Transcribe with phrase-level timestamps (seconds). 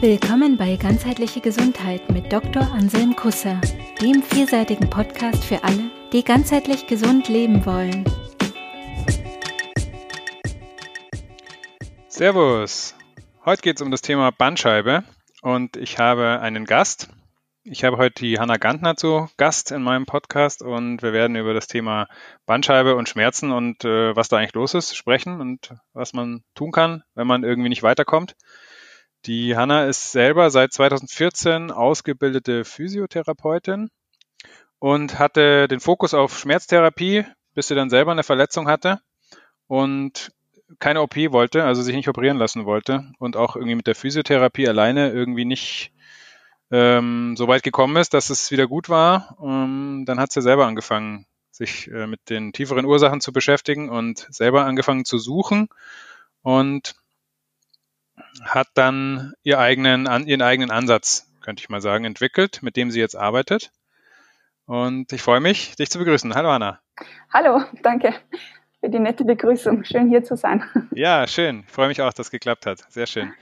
[0.00, 2.70] Willkommen bei Ganzheitliche Gesundheit mit Dr.
[2.70, 3.58] Anselm Kusser,
[3.98, 8.04] dem vielseitigen Podcast für alle, die ganzheitlich gesund leben wollen.
[12.08, 12.94] Servus!
[13.46, 15.02] Heute geht es um das Thema Bandscheibe
[15.40, 17.08] und ich habe einen Gast.
[17.64, 21.54] Ich habe heute die Hanna Gantner zu Gast in meinem Podcast und wir werden über
[21.54, 22.06] das Thema
[22.44, 26.70] Bandscheibe und Schmerzen und äh, was da eigentlich los ist sprechen und was man tun
[26.70, 28.36] kann, wenn man irgendwie nicht weiterkommt.
[29.26, 33.90] Die Hanna ist selber seit 2014 ausgebildete Physiotherapeutin
[34.78, 39.00] und hatte den Fokus auf Schmerztherapie, bis sie dann selber eine Verletzung hatte
[39.66, 40.30] und
[40.78, 44.68] keine OP wollte, also sich nicht operieren lassen wollte und auch irgendwie mit der Physiotherapie
[44.68, 45.92] alleine irgendwie nicht
[46.70, 49.36] ähm, so weit gekommen ist, dass es wieder gut war.
[49.42, 54.28] Ähm, dann hat sie selber angefangen, sich äh, mit den tieferen Ursachen zu beschäftigen und
[54.30, 55.68] selber angefangen zu suchen
[56.42, 56.94] und
[58.44, 62.90] hat dann ihr eigenen, an, ihren eigenen Ansatz, könnte ich mal sagen, entwickelt, mit dem
[62.90, 63.70] sie jetzt arbeitet.
[64.66, 66.34] Und ich freue mich, dich zu begrüßen.
[66.34, 66.80] Hallo Anna.
[67.32, 68.14] Hallo, danke
[68.80, 69.84] für die nette Begrüßung.
[69.84, 70.64] Schön hier zu sein.
[70.92, 71.64] Ja, schön.
[71.66, 72.80] Ich freue mich auch, dass es geklappt hat.
[72.90, 73.32] Sehr schön.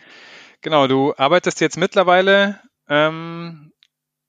[0.63, 3.73] Genau, du arbeitest jetzt mittlerweile ähm,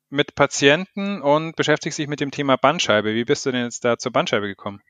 [0.09, 3.13] mit Patienten und beschäftigst dich mit dem Thema Bandscheibe.
[3.13, 4.81] Wie bist du denn jetzt da zur Bandscheibe gekommen?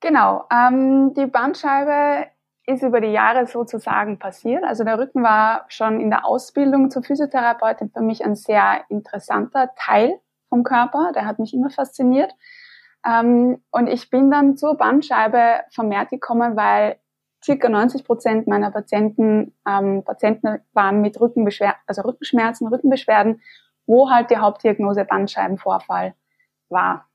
[0.00, 2.26] Genau, ähm, die Bandscheibe
[2.66, 4.64] ist über die Jahre sozusagen passiert.
[4.64, 9.70] Also der Rücken war schon in der Ausbildung zur Physiotherapeutin für mich ein sehr interessanter
[9.76, 11.12] Teil vom Körper.
[11.14, 12.32] Der hat mich immer fasziniert.
[13.06, 16.98] Ähm, und ich bin dann zur Bandscheibe vermehrt gekommen, weil
[17.42, 23.40] circa 90 Prozent meiner Patienten, ähm, Patienten waren mit Rückenbeschwer also Rückenschmerzen, Rückenbeschwerden,
[23.86, 26.14] wo halt die Hauptdiagnose Bandscheibenvorfall
[26.68, 27.08] war.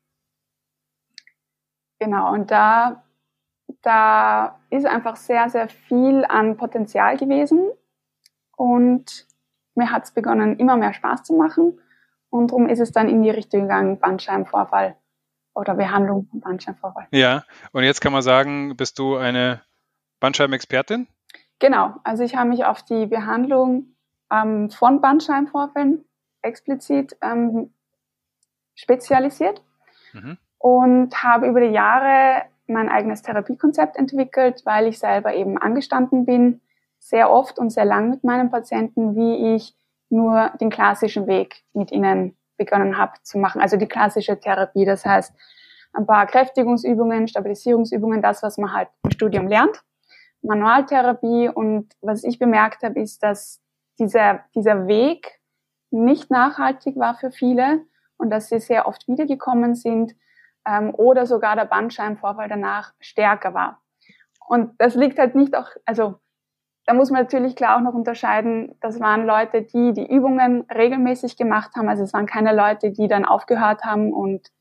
[1.98, 3.04] Genau, und da
[3.86, 7.70] da ist einfach sehr, sehr viel an Potenzial gewesen
[8.56, 9.26] und
[9.76, 11.78] mir hat es begonnen, immer mehr Spaß zu machen
[12.28, 14.96] und darum ist es dann in die Richtung gegangen, Bandscheibenvorfall
[15.54, 17.06] oder Behandlung von Bandscheibenvorfall.
[17.12, 19.62] Ja, und jetzt kann man sagen, bist du eine
[20.18, 21.06] Bandscheibenexpertin?
[21.60, 23.94] Genau, also ich habe mich auf die Behandlung
[24.32, 26.04] ähm, von Bandscheibenvorfällen
[26.42, 27.72] explizit ähm,
[28.74, 29.62] spezialisiert
[30.12, 30.38] mhm.
[30.58, 36.60] und habe über die Jahre mein eigenes Therapiekonzept entwickelt, weil ich selber eben angestanden bin,
[36.98, 39.76] sehr oft und sehr lang mit meinen Patienten, wie ich
[40.08, 43.60] nur den klassischen Weg mit ihnen begonnen habe zu machen.
[43.60, 45.32] Also die klassische Therapie, das heißt
[45.92, 49.82] ein paar Kräftigungsübungen, Stabilisierungsübungen, das, was man halt im Studium lernt,
[50.42, 51.48] Manualtherapie.
[51.48, 53.60] Und was ich bemerkt habe, ist, dass
[53.98, 55.40] dieser, dieser Weg
[55.90, 57.82] nicht nachhaltig war für viele
[58.18, 60.14] und dass sie sehr oft wiedergekommen sind
[60.66, 63.80] ähm, oder sogar der Bandscheibenvorfall danach stärker war.
[64.46, 66.16] Und das liegt halt nicht auch, also
[66.84, 71.36] da muss man natürlich klar auch noch unterscheiden, das waren Leute, die die Übungen regelmäßig
[71.36, 71.88] gemacht haben.
[71.88, 74.52] Also es waren keine Leute, die dann aufgehört haben und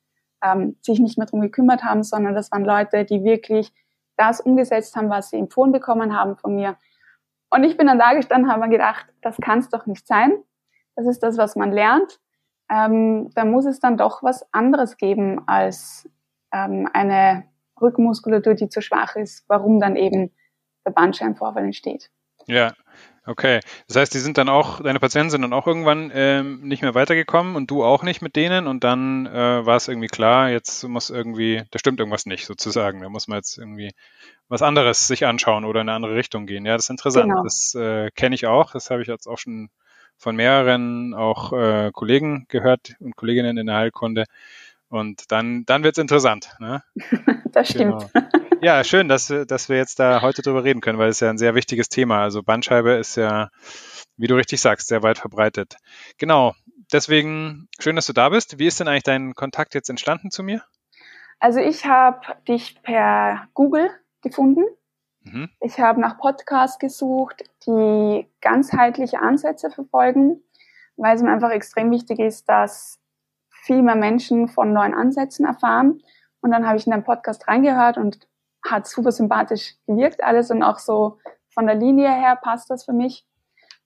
[0.43, 3.71] ähm, sich nicht mehr drum gekümmert haben, sondern das waren Leute, die wirklich
[4.17, 6.77] das umgesetzt haben, was sie empfohlen bekommen haben von mir.
[7.51, 10.33] Und ich bin dann da gestanden, habe mir gedacht, das kann es doch nicht sein.
[10.95, 12.19] Das ist das, was man lernt
[12.69, 16.09] ähm, da muss es dann doch was anderes geben als
[16.51, 17.45] ähm, eine
[17.79, 20.31] Rückenmuskulatur, die zu schwach ist, warum dann eben
[20.85, 22.09] der Bandscheibenvorfall entsteht.
[22.47, 22.73] Ja,
[23.25, 23.59] okay.
[23.87, 26.93] Das heißt, die sind dann auch, deine Patienten sind dann auch irgendwann ähm, nicht mehr
[26.93, 30.83] weitergekommen und du auch nicht mit denen und dann äh, war es irgendwie klar, jetzt
[30.87, 33.01] muss irgendwie, da stimmt irgendwas nicht sozusagen.
[33.01, 33.93] Da muss man jetzt irgendwie
[34.47, 36.65] was anderes sich anschauen oder in eine andere Richtung gehen.
[36.65, 37.29] Ja, das ist interessant.
[37.29, 37.43] Genau.
[37.43, 38.71] Das äh, kenne ich auch.
[38.71, 39.69] Das habe ich jetzt auch schon
[40.17, 44.25] von mehreren auch äh, Kollegen gehört und Kolleginnen in der Heilkunde.
[44.89, 46.55] Und dann, dann wird's interessant.
[46.59, 46.83] Ne?
[47.51, 48.07] das stimmt.
[48.13, 48.27] Genau.
[48.61, 51.37] Ja, schön, dass, dass wir jetzt da heute drüber reden können, weil es ja ein
[51.37, 52.21] sehr wichtiges Thema.
[52.21, 53.49] Also Bandscheibe ist ja,
[54.17, 55.75] wie du richtig sagst, sehr weit verbreitet.
[56.17, 56.55] Genau.
[56.91, 58.59] Deswegen schön, dass du da bist.
[58.59, 60.63] Wie ist denn eigentlich dein Kontakt jetzt entstanden zu mir?
[61.39, 63.89] Also ich habe dich per Google
[64.21, 64.63] gefunden
[65.25, 65.49] Mhm.
[65.59, 70.41] Ich habe nach Podcasts gesucht, die ganzheitliche Ansätze verfolgen,
[70.97, 72.99] weil es mir einfach extrem wichtig ist, dass
[73.49, 76.01] viel mehr Menschen von neuen Ansätzen erfahren.
[76.41, 78.27] Und dann habe ich in den Podcast reingehört und
[78.63, 81.17] hat super sympathisch gewirkt alles und auch so
[81.49, 83.25] von der Linie her passt das für mich.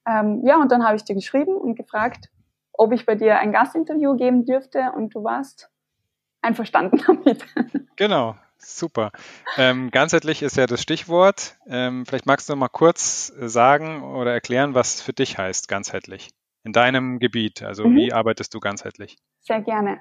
[0.06, 2.30] Ähm, ja, und dann habe ich dir geschrieben und gefragt,
[2.72, 5.70] ob ich bei dir ein Gastinterview geben dürfte und du warst
[6.42, 7.44] einverstanden damit.
[7.96, 9.10] Genau, Super.
[9.56, 11.56] Ähm, ganzheitlich ist ja das Stichwort.
[11.66, 16.30] Ähm, vielleicht magst du noch mal kurz sagen oder erklären, was für dich heißt ganzheitlich
[16.62, 17.62] in deinem Gebiet.
[17.62, 17.96] Also mhm.
[17.96, 19.16] wie arbeitest du ganzheitlich?
[19.40, 20.00] Sehr gerne.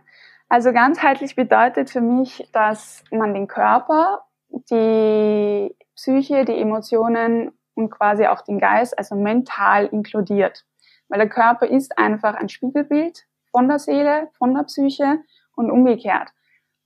[0.50, 4.24] Also ganzheitlich bedeutet für mich, dass man den Körper,
[4.70, 10.66] die Psyche, die Emotionen und quasi auch den Geist, also mental inkludiert.
[11.08, 15.20] weil der Körper ist einfach ein Spiegelbild von der Seele, von der Psyche
[15.56, 16.30] und umgekehrt.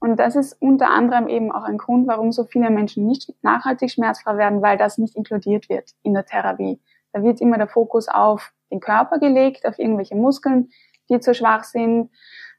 [0.04, 3.90] Und das ist unter anderem eben auch ein Grund, warum so viele Menschen nicht nachhaltig
[3.90, 6.82] schmerzfrei werden, weil das nicht inkludiert wird in der Therapie.
[7.14, 10.72] Da wird immer der Fokus auf den Körper gelegt, auf irgendwelche Muskeln,
[11.10, 12.12] die zu schwach sind,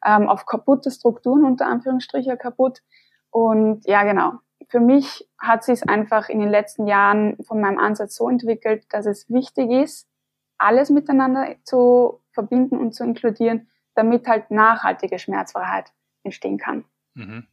[0.06, 2.80] ähm, auf kaputte Strukturen, unter Anführungsstriche kaputt.
[3.28, 4.38] Und ja, genau.
[4.70, 8.86] Für mich hat sich es einfach in den letzten Jahren von meinem Ansatz so entwickelt,
[8.88, 10.08] dass es wichtig ist,
[10.56, 15.92] alles miteinander zu verbinden und zu inkludieren, damit halt nachhaltige Schmerzfreiheit
[16.22, 16.86] entstehen kann.
[17.14, 17.46] Mhm.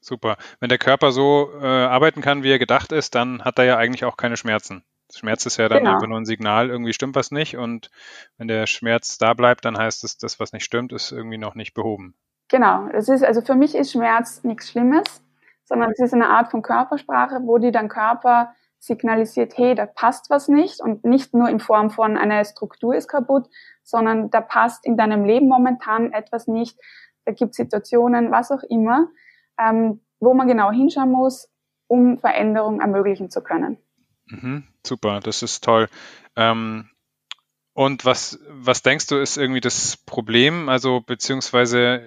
[0.00, 0.36] Super.
[0.60, 3.76] Wenn der Körper so äh, arbeiten kann, wie er gedacht ist, dann hat er ja
[3.78, 4.84] eigentlich auch keine Schmerzen.
[5.12, 5.94] Schmerz ist ja dann genau.
[5.94, 7.56] einfach nur ein Signal, irgendwie stimmt was nicht.
[7.56, 7.90] Und
[8.36, 11.54] wenn der Schmerz da bleibt, dann heißt es, das, was nicht stimmt, ist irgendwie noch
[11.54, 12.14] nicht behoben.
[12.48, 12.88] Genau.
[12.92, 15.22] Es ist, also für mich ist Schmerz nichts Schlimmes,
[15.64, 20.28] sondern es ist eine Art von Körpersprache, wo dir dein Körper signalisiert, hey, da passt
[20.28, 23.48] was nicht und nicht nur in Form von einer Struktur ist kaputt,
[23.82, 26.78] sondern da passt in deinem Leben momentan etwas nicht.
[27.24, 29.08] Da gibt Situationen, was auch immer,
[29.58, 31.50] ähm, wo man genau hinschauen muss,
[31.86, 33.78] um Veränderungen ermöglichen zu können.
[34.26, 35.88] Mhm, super, das ist toll.
[36.36, 36.90] Ähm,
[37.74, 40.68] und was, was denkst du, ist irgendwie das Problem?
[40.68, 42.02] Also, beziehungsweise,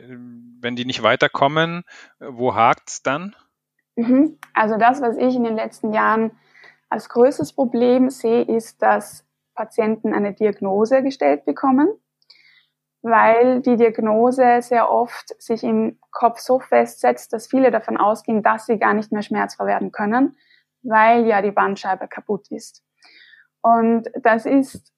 [0.62, 1.84] wenn die nicht weiterkommen,
[2.20, 3.36] wo hakt es dann?
[3.96, 4.38] Mhm.
[4.54, 6.31] Also, das, was ich in den letzten Jahren
[6.90, 9.25] als größtes Problem sehe, ist, dass
[9.56, 11.90] Patienten eine Diagnose gestellt bekommen,
[13.07, 18.65] weil die Diagnose sehr oft sich im Kopf so festsetzt, dass viele davon ausgehen, dass
[18.65, 20.36] sie gar nicht mehr schmerzfrei werden können
[20.88, 22.83] weil ja die Bandscheibe kaputt ist.
[23.62, 24.94] Und das ist,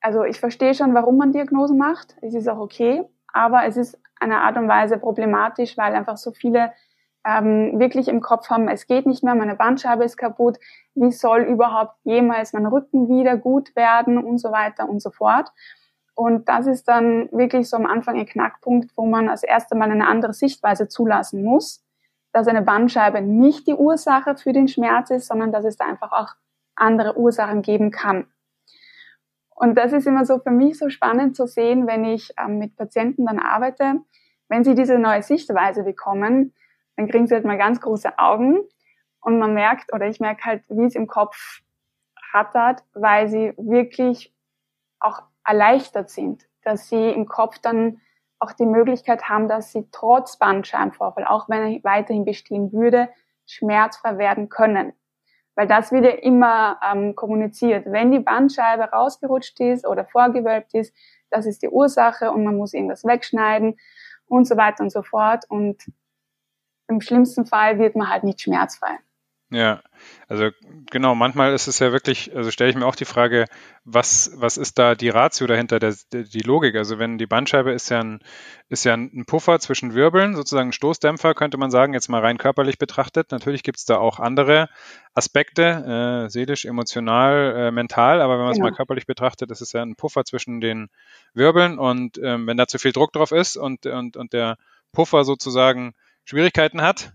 [0.00, 2.16] also ich verstehe schon, warum man Diagnosen macht.
[2.22, 6.32] Es ist auch okay, aber es ist eine Art und Weise problematisch, weil einfach so
[6.32, 6.72] viele
[7.24, 10.58] ähm, wirklich im Kopf haben, es geht nicht mehr, meine Bandscheibe ist kaputt,
[10.94, 15.50] wie soll überhaupt jemals mein Rücken wieder gut werden und so weiter und so fort.
[16.18, 19.90] Und das ist dann wirklich so am Anfang ein Knackpunkt, wo man als erstes Mal
[19.90, 21.84] eine andere Sichtweise zulassen muss
[22.32, 26.12] dass eine Bandscheibe nicht die Ursache für den Schmerz ist, sondern dass es da einfach
[26.12, 26.34] auch
[26.74, 28.26] andere Ursachen geben kann.
[29.54, 32.76] Und das ist immer so für mich so spannend zu sehen, wenn ich ähm, mit
[32.76, 34.00] Patienten dann arbeite.
[34.48, 36.54] Wenn sie diese neue Sichtweise bekommen,
[36.96, 38.60] dann kriegen sie halt mal ganz große Augen
[39.20, 41.60] und man merkt, oder ich merke halt, wie es im Kopf
[42.32, 44.32] rattert, weil sie wirklich
[45.00, 48.00] auch erleichtert sind, dass sie im Kopf dann
[48.38, 53.08] auch die Möglichkeit haben, dass sie trotz Bandscheibenvorfall, auch wenn er weiterhin bestehen würde,
[53.46, 54.92] schmerzfrei werden können.
[55.54, 57.86] Weil das wird ja immer ähm, kommuniziert.
[57.86, 60.94] Wenn die Bandscheibe rausgerutscht ist oder vorgewölbt ist,
[61.30, 63.76] das ist die Ursache und man muss irgendwas wegschneiden
[64.26, 65.46] und so weiter und so fort.
[65.48, 65.90] Und
[66.86, 68.98] im schlimmsten Fall wird man halt nicht schmerzfrei.
[69.50, 69.80] Ja,
[70.28, 70.50] also
[70.90, 73.46] genau, manchmal ist es ja wirklich, also stelle ich mir auch die Frage,
[73.82, 76.76] was, was ist da die Ratio dahinter, der, die Logik?
[76.76, 78.20] Also wenn die Bandscheibe ist ja, ein,
[78.68, 82.36] ist ja ein Puffer zwischen Wirbeln, sozusagen ein Stoßdämpfer, könnte man sagen, jetzt mal rein
[82.36, 83.32] körperlich betrachtet.
[83.32, 84.68] Natürlich gibt es da auch andere
[85.14, 88.68] Aspekte, äh, seelisch, emotional, äh, mental, aber wenn man es genau.
[88.68, 90.90] mal körperlich betrachtet, ist es ja ein Puffer zwischen den
[91.32, 94.58] Wirbeln und ähm, wenn da zu viel Druck drauf ist und, und, und der
[94.92, 95.94] Puffer sozusagen
[96.26, 97.14] Schwierigkeiten hat,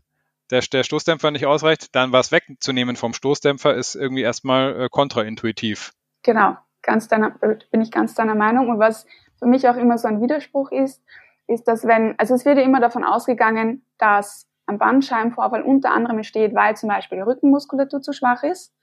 [0.53, 5.91] der, der Stoßdämpfer nicht ausreicht, dann was wegzunehmen vom Stoßdämpfer ist irgendwie erstmal äh, kontraintuitiv.
[6.21, 7.31] Genau, ganz deiner,
[7.71, 8.69] bin ich ganz deiner Meinung.
[8.69, 9.05] Und was
[9.39, 11.01] für mich auch immer so ein Widerspruch ist,
[11.48, 16.17] ist, dass wenn, also es wird ja immer davon ausgegangen, dass ein Bandscheibenvorfall unter anderem
[16.17, 18.74] entsteht, weil zum Beispiel die Rückenmuskulatur zu schwach ist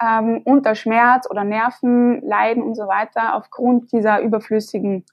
[0.00, 5.04] ähm, und der Schmerz oder Nerven leiden und so weiter aufgrund dieser überflüssigen,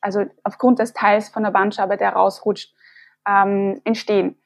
[0.00, 2.74] also aufgrund des Teils von der Bandscheibe, der rausrutscht,
[3.26, 4.36] ähm, entstehen.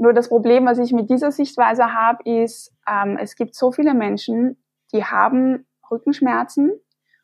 [0.00, 3.92] Nur das Problem, was ich mit dieser Sichtweise habe, ist, ähm, es gibt so viele
[3.92, 4.56] Menschen,
[4.94, 6.72] die haben Rückenschmerzen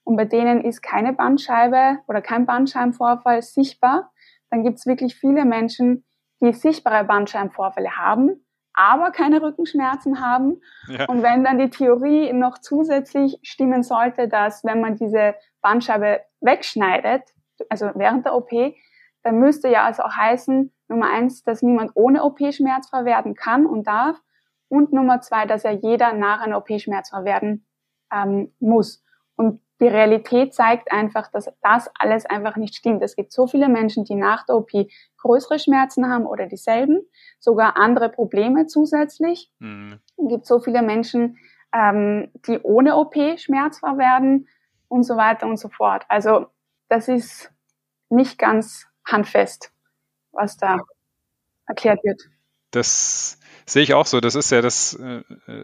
[0.05, 4.13] und bei denen ist keine Bandscheibe oder kein Bandscheibenvorfall sichtbar.
[4.51, 6.05] Dann gibt es wirklich viele Menschen,
[6.43, 10.61] die sichtbare Bandscheibenvorfälle haben, aber keine Rückenschmerzen haben.
[10.89, 11.07] Ja.
[11.07, 17.23] Und wenn dann die Theorie noch zusätzlich stimmen sollte, dass wenn man diese Bandscheibe wegschneidet,
[17.71, 18.51] also während der OP,
[19.23, 23.67] dann müsste ja also auch heißen, Nummer eins, dass niemand ohne OP schmerzfrei werden kann
[23.67, 24.21] und darf.
[24.69, 27.67] Und Nummer zwei, dass ja jeder nach einer OP schmerzfrei werden
[28.13, 29.05] ähm, muss.
[29.37, 33.03] Und die Realität zeigt einfach, dass das alles einfach nicht stimmt.
[33.03, 34.71] Es gibt so viele Menschen, die nach der OP
[35.19, 37.03] größere Schmerzen haben oder dieselben,
[37.39, 39.53] sogar andere Probleme zusätzlich.
[39.59, 40.01] Mhm.
[40.17, 41.37] Es gibt so viele Menschen,
[41.73, 44.49] ähm, die ohne OP schmerzfrei werden
[44.89, 46.07] und so weiter und so fort.
[46.09, 46.47] Also
[46.89, 47.53] das ist
[48.09, 49.76] nicht ganz handfest
[50.37, 50.79] was da
[51.67, 52.23] erklärt wird.
[52.71, 53.39] Das,
[53.69, 54.21] Sehe ich auch so.
[54.21, 55.23] Das ist ja das äh,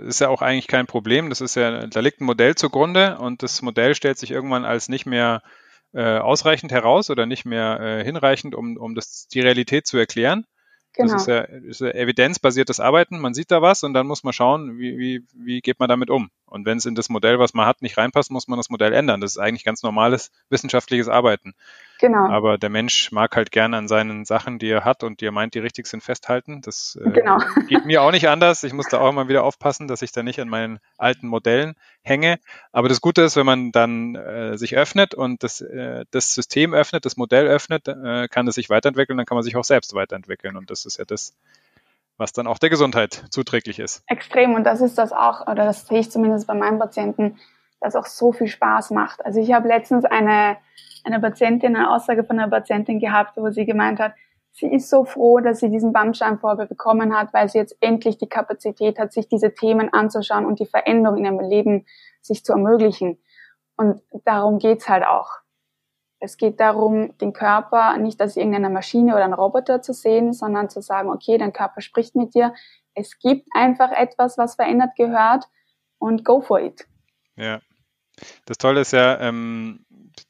[0.09, 1.29] ist ja auch eigentlich kein Problem.
[1.29, 4.89] Das ist ja, da liegt ein Modell zugrunde und das Modell stellt sich irgendwann als
[4.89, 5.43] nicht mehr
[5.95, 10.47] äh, ausreichend heraus oder nicht mehr äh, hinreichend, um, um das, die Realität zu erklären.
[10.95, 11.13] Genau.
[11.13, 13.21] Das ist ja, ist ja evidenzbasiertes Arbeiten.
[13.21, 16.11] Man sieht da was und dann muss man schauen, wie, wie, wie geht man damit
[16.11, 16.29] um.
[16.53, 18.93] Und wenn es in das Modell, was man hat, nicht reinpasst, muss man das Modell
[18.93, 19.23] ändern.
[19.23, 21.55] Das ist eigentlich ganz normales wissenschaftliches Arbeiten.
[21.99, 22.29] Genau.
[22.29, 25.33] Aber der Mensch mag halt gerne an seinen Sachen, die er hat und die er
[25.33, 26.61] meint, die richtig sind, festhalten.
[26.61, 27.39] Das äh, genau.
[27.69, 28.65] geht mir auch nicht anders.
[28.65, 31.75] Ich muss da auch immer wieder aufpassen, dass ich da nicht an meinen alten Modellen
[32.03, 32.39] hänge.
[32.71, 36.75] Aber das Gute ist, wenn man dann äh, sich öffnet und das, äh, das System
[36.75, 39.95] öffnet, das Modell öffnet, äh, kann es sich weiterentwickeln, dann kann man sich auch selbst
[39.95, 40.57] weiterentwickeln.
[40.57, 41.35] Und das ist ja das,
[42.23, 44.03] was dann auch der Gesundheit zuträglich ist.
[44.07, 44.55] Extrem.
[44.55, 47.39] Und das ist das auch, oder das sehe ich zumindest bei meinen Patienten,
[47.81, 49.25] das auch so viel Spaß macht.
[49.27, 50.57] Also ich habe letztens eine,
[51.05, 54.15] eine Patientin, eine Aussage von einer Patientin gehabt, wo sie gemeint hat,
[54.53, 58.29] sie ist so froh, dass sie diesen Bandscheibenvorfall bekommen hat, weil sie jetzt endlich die
[58.29, 61.87] Kapazität hat, sich diese Themen anzuschauen und die Veränderung in ihrem Leben
[62.21, 63.19] sich zu ermöglichen.
[63.77, 65.42] Und darum geht's halt auch.
[66.25, 70.71] Es geht darum, den Körper nicht als irgendeine Maschine oder ein Roboter zu sehen, sondern
[70.71, 72.55] zu sagen, okay, dein Körper spricht mit dir.
[72.95, 75.49] Es gibt einfach etwas, was verändert gehört
[75.99, 76.87] und go for it.
[77.35, 77.61] Ja.
[78.45, 79.85] Das Tolle ist ja, ähm,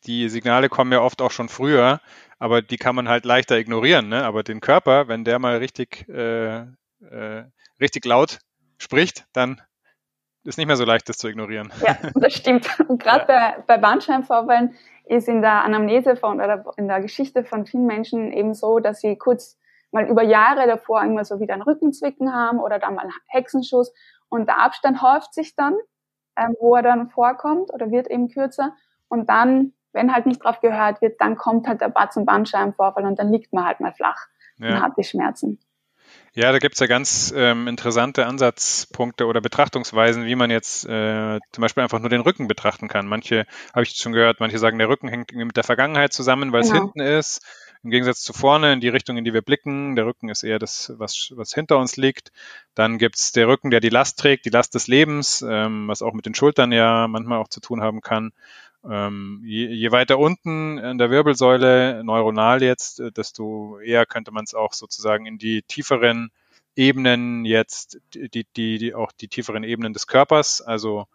[0.05, 2.01] die Signale kommen ja oft auch schon früher,
[2.39, 4.09] aber die kann man halt leichter ignorieren.
[4.09, 4.25] Ne?
[4.25, 6.61] Aber den Körper, wenn der mal richtig, äh,
[7.03, 7.45] äh,
[7.83, 8.39] richtig laut
[8.79, 9.61] spricht, dann
[10.45, 11.71] ist nicht mehr so leicht, das zu ignorieren.
[11.87, 12.67] Ja, das stimmt.
[12.89, 13.51] Und gerade ja.
[13.59, 18.33] bei, bei Bandscheibenvorfällen ist in der Anamnese von oder in der Geschichte von vielen Menschen
[18.33, 19.59] eben so, dass sie kurz
[19.91, 23.93] mal über Jahre davor immer so wieder einen Rückenzwicken haben oder dann mal einen Hexenschuss
[24.29, 25.75] und der Abstand häuft sich dann,
[26.37, 28.75] ähm, wo er dann vorkommt oder wird eben kürzer
[29.09, 33.05] und dann, wenn halt nicht drauf gehört wird, dann kommt halt der Batz- und Bandscheibenvorfall
[33.05, 34.69] und dann liegt man halt mal flach ja.
[34.69, 35.59] und hat die Schmerzen.
[36.35, 41.61] Ja, da gibt's ja ganz ähm, interessante Ansatzpunkte oder Betrachtungsweisen, wie man jetzt äh, zum
[41.61, 43.07] Beispiel einfach nur den Rücken betrachten kann.
[43.07, 46.63] Manche, habe ich schon gehört, manche sagen, der Rücken hängt mit der Vergangenheit zusammen, weil
[46.63, 46.85] es genau.
[46.85, 47.43] hinten ist.
[47.85, 49.95] Im Gegensatz zu vorne, in die Richtung, in die wir blicken.
[49.95, 52.33] Der Rücken ist eher das, was, was hinter uns liegt.
[52.75, 56.15] Dann gibt's der Rücken, der die Last trägt, die Last des Lebens, ähm, was auch
[56.15, 58.33] mit den Schultern ja manchmal auch zu tun haben kann.
[58.85, 64.45] Ähm, je, je weiter unten in der Wirbelsäule, neuronal jetzt, äh, desto eher könnte man
[64.45, 66.31] es auch sozusagen in die tieferen
[66.75, 71.07] Ebenen jetzt, die, die, die auch die tieferen Ebenen des Körpers, also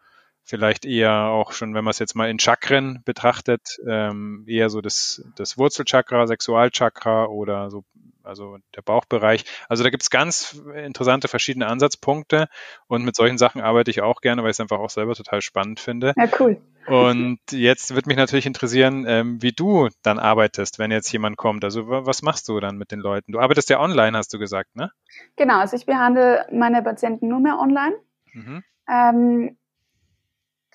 [0.47, 4.81] vielleicht eher auch schon, wenn man es jetzt mal in Chakren betrachtet, ähm, eher so
[4.81, 7.83] das, das Wurzelchakra, Sexualchakra oder so,
[8.23, 9.43] also der Bauchbereich.
[9.67, 12.47] Also da gibt's ganz interessante verschiedene Ansatzpunkte
[12.87, 15.41] und mit solchen Sachen arbeite ich auch gerne, weil ich es einfach auch selber total
[15.41, 16.13] spannend finde.
[16.15, 16.61] Ja, cool.
[16.87, 21.65] Und jetzt wird mich natürlich interessieren, ähm, wie du dann arbeitest, wenn jetzt jemand kommt.
[21.65, 23.33] Also was machst du dann mit den Leuten?
[23.33, 24.91] Du arbeitest ja online, hast du gesagt, ne?
[25.35, 27.95] Genau, also ich behandle meine Patienten nur mehr online.
[28.31, 28.63] Mhm.
[28.89, 29.57] Ähm,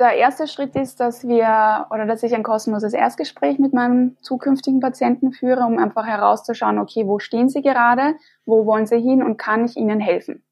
[0.02, 4.80] der erste Schritt ist, dass wir oder dass ich ein kostenloses Erstgespräch mit meinem zukünftigen
[4.80, 9.36] Patienten führe, um einfach herauszuschauen, okay, wo stehen sie gerade, wo wollen sie hin und
[9.36, 10.44] kann ich ihnen helfen.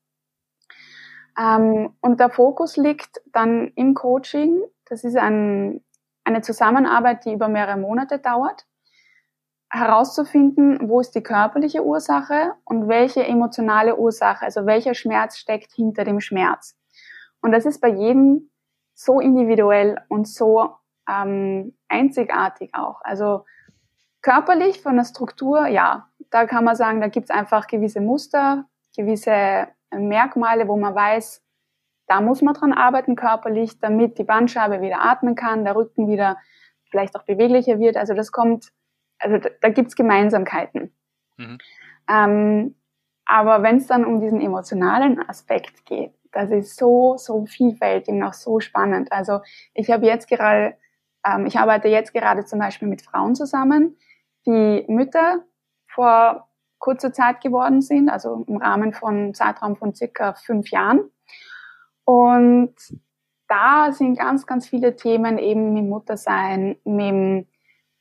[1.37, 4.63] Ähm, und der Fokus liegt dann im Coaching.
[4.89, 5.83] Das ist ein,
[6.23, 8.67] eine Zusammenarbeit, die über mehrere Monate dauert,
[9.69, 16.05] herauszufinden, wo ist die körperliche Ursache und welche emotionale Ursache, also welcher Schmerz steckt hinter
[16.05, 16.77] dem Schmerz.
[17.43, 18.50] Und das ist bei jedem
[19.03, 20.75] so individuell und so
[21.09, 23.01] ähm, einzigartig auch.
[23.03, 23.47] Also
[24.21, 29.31] körperlich von der Struktur, ja, da kann man sagen, da gibt's einfach gewisse Muster, gewisse
[29.31, 29.67] äh,
[29.99, 31.43] Merkmale, wo man weiß,
[32.09, 36.37] da muss man dran arbeiten körperlich, damit die Bandscheibe wieder atmen kann, der Rücken wieder
[36.91, 37.97] vielleicht auch beweglicher wird.
[37.97, 38.71] Also das kommt,
[39.19, 40.95] also da, da gibt's Gemeinsamkeiten.
[41.39, 41.59] Mhm.
[42.07, 42.75] Ähm,
[43.25, 48.23] aber wenn es dann um diesen emotionalen Aspekt geht, das ist so, so vielfältig und
[48.23, 49.11] auch so spannend.
[49.13, 49.41] Also
[49.75, 50.77] ich habe jetzt gerade,
[51.27, 53.97] ähm, ich arbeite jetzt gerade zum Beispiel mit Frauen zusammen,
[54.47, 55.45] die Mütter
[55.89, 61.11] vor kurzer Zeit geworden sind, also im Rahmen von Zeitraum von circa fünf Jahren.
[62.05, 62.75] Und
[63.49, 67.47] da sind ganz, ganz viele Themen eben mit Muttersein, mit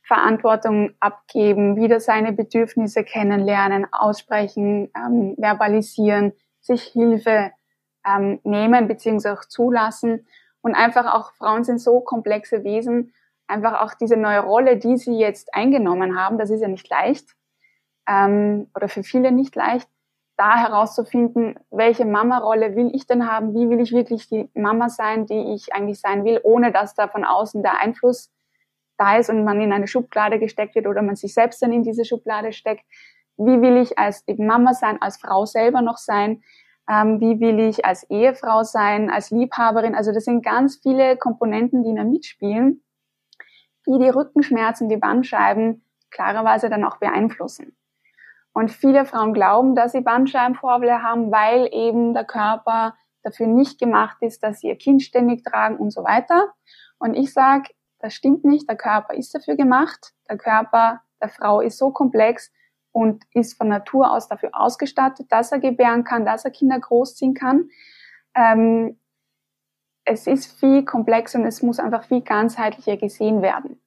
[0.04, 7.52] Verantwortung abgeben, wieder seine Bedürfnisse kennenlernen, aussprechen, ähm, verbalisieren, sich Hilfe
[8.06, 10.28] ähm, nehmen beziehungsweise auch zulassen.
[10.62, 13.14] Und einfach auch Frauen sind so komplexe Wesen,
[13.48, 17.36] einfach auch diese neue Rolle, die sie jetzt eingenommen haben, das ist ja nicht leicht
[18.10, 19.88] ähm, oder für viele nicht leicht,
[20.38, 25.26] da herauszufinden, welche Mama-Rolle will ich denn haben, wie will ich wirklich die Mama sein,
[25.26, 28.32] die ich eigentlich sein will, ohne dass da von außen der Einfluss
[28.98, 31.84] da ist und man in eine Schublade gesteckt wird oder man sich selbst dann in
[31.84, 32.86] diese Schublade steckt.
[33.36, 36.42] Wie will ich als Mama sein, als Frau selber noch sein?
[36.90, 39.96] Ähm, wie will ich als Ehefrau sein, als Liebhaberin.
[39.96, 42.84] Also das sind ganz viele Komponenten, die da mitspielen,
[43.86, 47.78] die die Rückenschmerzen, die Bandscheiben klarerweise dann auch beeinflussen.
[48.54, 54.18] Und viele Frauen glauben, dass sie Bandscheibenvorfälle haben, weil eben der Körper dafür nicht gemacht
[54.22, 56.54] ist, dass sie ihr Kind ständig tragen und so weiter.
[56.98, 57.70] Und ich sage,
[58.00, 58.68] das stimmt nicht.
[58.68, 60.14] Der Körper ist dafür gemacht.
[60.28, 62.52] Der Körper der Frau ist so komplex,
[62.92, 67.34] und ist von Natur aus dafür ausgestattet, dass er gebären kann, dass er Kinder großziehen
[67.34, 67.70] kann.
[68.36, 69.00] Ähm,
[70.06, 73.80] es ist viel komplex und es muss einfach viel ganzheitlicher gesehen werden.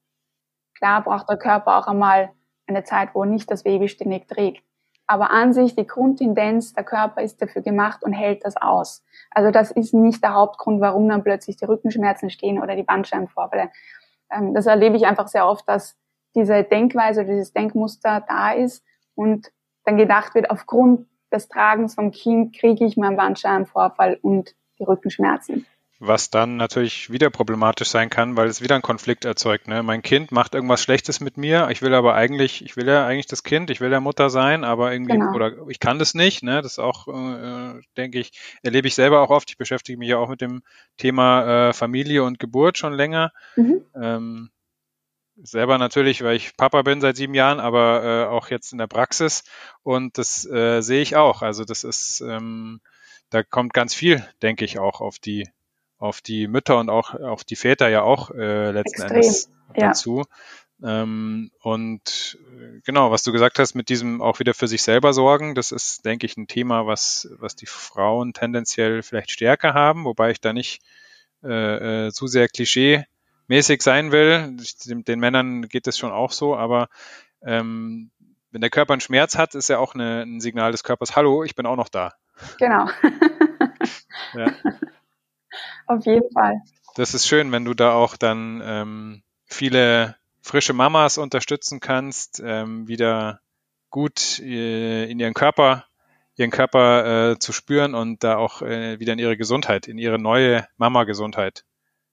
[0.77, 2.31] Klar braucht der Körper auch einmal
[2.67, 4.65] eine Zeit, wo nicht das Baby ständig trägt.
[5.07, 9.05] Aber an sich, die Grundtendenz, der Körper ist dafür gemacht und hält das aus.
[9.31, 13.71] Also das ist nicht der Hauptgrund, warum dann plötzlich die Rückenschmerzen stehen oder die Bandscheibenvorfälle.
[14.31, 15.99] Ähm, das erlebe ich einfach sehr oft, dass
[16.35, 19.51] diese Denkweise, dieses Denkmuster da ist und
[19.85, 25.67] dann gedacht wird, aufgrund des Tragens vom Kind kriege ich meinen Bandscheibenvorfall und die Rückenschmerzen.
[26.05, 29.69] Was dann natürlich wieder problematisch sein kann, weil es wieder einen Konflikt erzeugt.
[29.69, 29.85] Ne?
[29.85, 31.69] Mein Kind macht irgendwas Schlechtes mit mir.
[31.71, 34.65] Ich will aber eigentlich, ich will ja eigentlich das Kind, ich will ja Mutter sein,
[34.65, 35.33] aber irgendwie, genau.
[35.33, 36.43] oder ich kann das nicht.
[36.43, 36.61] Ne?
[36.61, 38.33] Das auch, äh, denke ich,
[38.65, 39.49] erlebe ich selber auch oft.
[39.51, 40.63] Ich beschäftige mich ja auch mit dem
[40.97, 43.31] Thema äh, Familie und Geburt schon länger.
[43.55, 43.83] Mhm.
[43.95, 44.51] Ähm,
[45.37, 48.87] selber natürlich, weil ich Papa bin seit sieben Jahren, aber äh, auch jetzt in der
[48.87, 49.45] Praxis
[49.83, 51.43] und das äh, sehe ich auch.
[51.43, 52.81] Also das ist, ähm,
[53.31, 55.49] da kommt ganz viel, denke ich, auch auf die
[55.99, 60.25] auf die Mütter und auch auf die Väter ja auch äh, letzten Extrem, Endes dazu.
[60.81, 61.03] Ja.
[61.03, 65.13] Ähm, und äh, genau, was du gesagt hast, mit diesem auch wieder für sich selber
[65.13, 70.05] sorgen, das ist, denke ich, ein Thema, was, was die Frauen tendenziell vielleicht stärker haben,
[70.05, 70.83] wobei ich da nicht
[71.45, 73.05] äh, äh, zu sehr Klischee
[73.49, 74.57] mäßig sein will.
[74.87, 76.89] Den Männern geht es schon auch so, aber
[77.43, 78.11] ähm,
[78.51, 81.43] wenn der Körper einen Schmerz hat, ist ja auch eine, ein Signal des Körpers, hallo,
[81.43, 82.15] ich bin auch noch da.
[82.59, 82.89] Genau.
[84.35, 84.53] ja.
[85.87, 86.61] Auf jeden Fall.
[86.95, 92.89] Das ist schön, wenn du da auch dann ähm, viele frische Mamas unterstützen kannst, ähm,
[92.89, 93.41] wieder
[93.91, 95.87] gut äh, in ihren Körper,
[96.37, 100.19] ihren Körper äh, zu spüren und da auch äh, wieder in ihre Gesundheit, in ihre
[100.19, 101.65] neue Mama-Gesundheit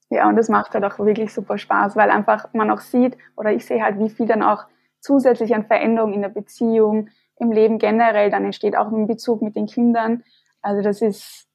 [0.10, 3.52] ja, und das macht halt auch wirklich super Spaß, weil einfach man auch sieht, oder
[3.52, 4.66] ich sehe halt, wie viel dann auch
[5.00, 9.56] zusätzlich an Veränderungen in der Beziehung, im Leben generell dann entsteht, auch im Bezug mit
[9.56, 10.24] den Kindern.
[10.62, 11.48] Also das ist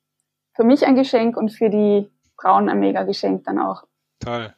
[0.54, 3.84] für mich ein Geschenk und für die Frauen ein mega Geschenk dann auch.
[4.20, 4.54] Toll.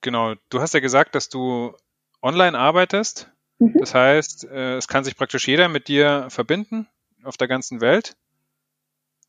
[0.00, 0.34] Genau.
[0.48, 1.74] Du hast ja gesagt, dass du
[2.22, 3.30] online arbeitest.
[3.58, 3.74] Mhm.
[3.78, 6.88] Das heißt, äh, es kann sich praktisch jeder mit dir verbinden
[7.24, 8.16] auf der ganzen Welt.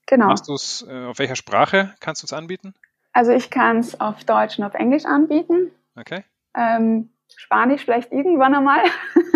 [0.05, 0.27] Genau.
[0.27, 2.75] Machst du es, äh, auf welcher Sprache kannst du es anbieten?
[3.15, 5.71] Also ich kann es auf Deutsch und auf Englisch anbieten.
[5.95, 6.25] Okay.
[6.53, 8.83] Ähm, Spanisch vielleicht irgendwann einmal.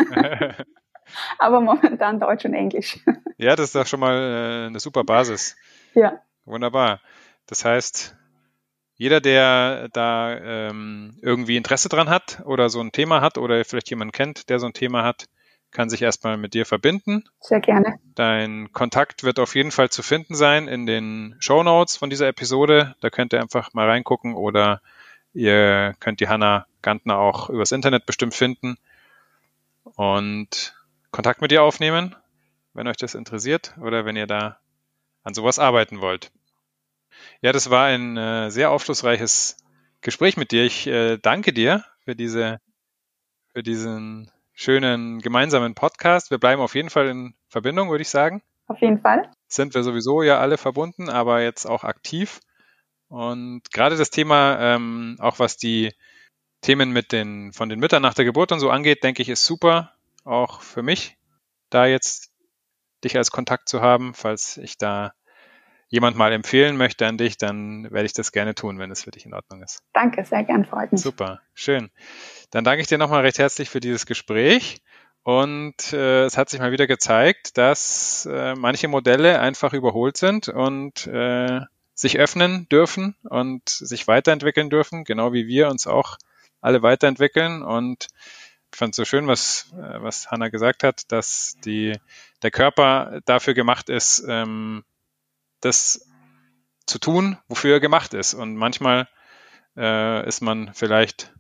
[1.39, 2.99] Aber momentan Deutsch und Englisch.
[3.37, 5.55] ja, das ist doch schon mal äh, eine super Basis.
[5.93, 6.21] Ja.
[6.43, 6.99] Wunderbar.
[7.47, 8.17] Das heißt,
[8.95, 13.89] jeder, der da ähm, irgendwie Interesse dran hat oder so ein Thema hat oder vielleicht
[13.91, 15.27] jemanden kennt, der so ein Thema hat,
[15.71, 17.23] kann sich erstmal mit dir verbinden.
[17.39, 17.99] Sehr gerne.
[18.15, 22.27] Dein Kontakt wird auf jeden Fall zu finden sein in den Show Notes von dieser
[22.27, 22.95] Episode.
[23.01, 24.81] Da könnt ihr einfach mal reingucken oder
[25.33, 28.77] ihr könnt die Hanna Gantner auch übers Internet bestimmt finden
[29.83, 30.75] und
[31.11, 32.15] Kontakt mit ihr aufnehmen,
[32.73, 34.59] wenn euch das interessiert oder wenn ihr da
[35.23, 36.31] an sowas arbeiten wollt.
[37.41, 39.57] Ja, das war ein äh, sehr aufschlussreiches
[40.01, 40.63] Gespräch mit dir.
[40.63, 42.59] Ich äh, danke dir für diese,
[43.53, 46.31] für diesen schönen gemeinsamen Podcast.
[46.31, 48.43] Wir bleiben auf jeden Fall in Verbindung, würde ich sagen.
[48.67, 49.31] Auf jeden Fall.
[49.47, 52.41] Sind wir sowieso ja alle verbunden, aber jetzt auch aktiv.
[53.07, 55.93] Und gerade das Thema, ähm, auch was die
[56.59, 59.45] Themen mit den, von den Müttern nach der Geburt und so angeht, denke ich, ist
[59.45, 59.93] super.
[60.25, 61.15] Auch für mich,
[61.69, 62.33] da jetzt
[63.05, 64.13] dich als Kontakt zu haben.
[64.13, 65.13] Falls ich da
[65.89, 69.11] jemand mal empfehlen möchte an dich, dann werde ich das gerne tun, wenn es für
[69.11, 69.81] dich in Ordnung ist.
[69.93, 71.01] Danke, sehr gern, freut mich.
[71.01, 71.89] Super, schön.
[72.51, 74.81] Dann danke ich dir nochmal recht herzlich für dieses Gespräch.
[75.23, 80.47] Und äh, es hat sich mal wieder gezeigt, dass äh, manche Modelle einfach überholt sind
[80.47, 81.59] und äh,
[81.93, 86.17] sich öffnen dürfen und sich weiterentwickeln dürfen, genau wie wir uns auch
[86.61, 87.61] alle weiterentwickeln.
[87.61, 88.07] Und
[88.71, 91.97] ich fand es so schön, was, äh, was Hanna gesagt hat, dass die,
[92.41, 94.83] der Körper dafür gemacht ist, ähm,
[95.61, 96.07] das
[96.85, 98.33] zu tun, wofür er gemacht ist.
[98.33, 99.07] Und manchmal
[99.77, 101.33] äh, ist man vielleicht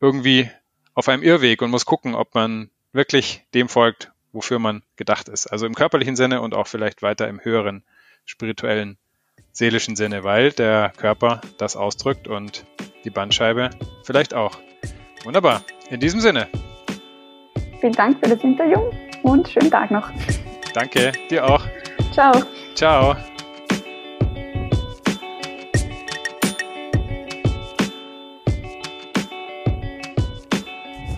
[0.00, 0.50] irgendwie
[0.94, 5.46] auf einem Irrweg und muss gucken, ob man wirklich dem folgt, wofür man gedacht ist.
[5.46, 7.84] Also im körperlichen Sinne und auch vielleicht weiter im höheren
[8.24, 8.98] spirituellen,
[9.52, 12.64] seelischen Sinne, weil der Körper das ausdrückt und
[13.04, 13.70] die Bandscheibe
[14.04, 14.58] vielleicht auch.
[15.24, 15.62] Wunderbar.
[15.90, 16.48] In diesem Sinne.
[17.80, 18.90] Vielen Dank für das Interview
[19.22, 20.10] und schönen Tag noch.
[20.74, 21.64] Danke, dir auch.
[22.12, 22.42] Ciao.
[22.74, 23.16] Ciao.